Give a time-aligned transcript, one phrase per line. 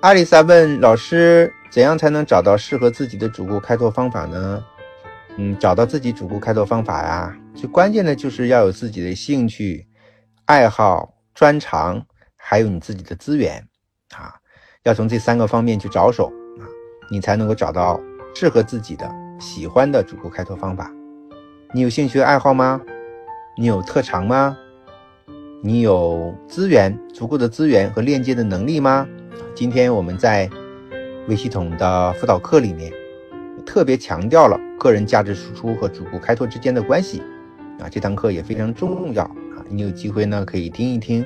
[0.00, 4.64] 阿里萨问老师：“怎样才能找到适合自己的主顾开拓方法呢？”
[5.36, 9.86] 嗯，找到自己主顾开拓方法呀，最关键的就是要有自己的兴趣、
[10.46, 12.02] 爱好、专长，
[12.34, 13.62] 还有你自己的资源
[14.16, 14.34] 啊，
[14.84, 16.64] 要从这三个方面去着手啊，
[17.10, 18.00] 你才能够找到
[18.34, 19.06] 适合自己的、
[19.38, 20.90] 喜欢的主顾开拓方法。
[21.74, 22.80] 你有兴趣爱好吗？
[23.58, 24.56] 你有特长吗？
[25.62, 29.06] 你有资源足够的资源和链接的能力吗？
[29.60, 30.48] 今天我们在
[31.28, 32.90] 微系统的辅导课里面
[33.66, 37.22] 特别强调了个人价值输出和主顾开拓之间的关系
[37.78, 41.22] 啊，这堂课也非常重要啊，你有机会呢可以听一听。